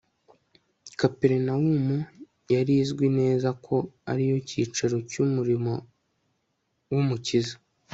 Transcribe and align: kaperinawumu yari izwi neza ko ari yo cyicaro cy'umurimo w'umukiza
kaperinawumu 0.99 1.97
yari 2.53 2.73
izwi 2.83 3.07
neza 3.19 3.49
ko 3.65 3.75
ari 4.11 4.23
yo 4.31 4.37
cyicaro 4.49 4.95
cy'umurimo 5.09 5.73
w'umukiza 6.91 7.55